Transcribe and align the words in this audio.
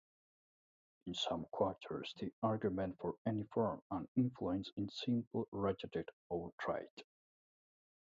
In 1.05 1.13
some 1.13 1.45
quarters, 1.51 2.15
the 2.17 2.33
argument 2.41 2.97
for 2.99 3.17
any 3.27 3.43
form 3.53 3.83
of 3.91 4.07
influence 4.15 4.71
is 4.75 4.91
simply 4.95 5.43
rejected 5.51 6.09
outright. 6.33 7.03